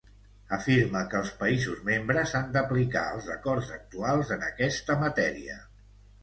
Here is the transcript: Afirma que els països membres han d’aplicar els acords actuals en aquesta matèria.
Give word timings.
Afirma 0.55 1.01
que 1.09 1.17
els 1.23 1.33
països 1.41 1.83
membres 1.89 2.33
han 2.39 2.49
d’aplicar 2.55 3.03
els 3.17 3.29
acords 3.35 3.69
actuals 3.77 4.33
en 4.39 4.47
aquesta 4.49 4.97
matèria. 5.05 5.61